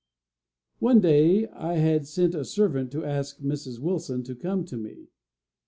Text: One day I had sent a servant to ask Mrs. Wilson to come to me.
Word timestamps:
One 0.79 0.99
day 0.99 1.45
I 1.49 1.73
had 1.75 2.07
sent 2.07 2.33
a 2.33 2.43
servant 2.43 2.91
to 2.93 3.05
ask 3.05 3.37
Mrs. 3.39 3.77
Wilson 3.77 4.23
to 4.23 4.33
come 4.33 4.65
to 4.65 4.75
me. 4.75 5.09